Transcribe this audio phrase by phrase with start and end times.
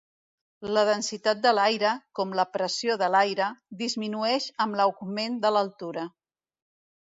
[0.77, 1.91] La densitat de l'aire,
[2.21, 3.51] com la pressió de l'aire,
[3.85, 6.11] disminueix amb l'augment de l'altura.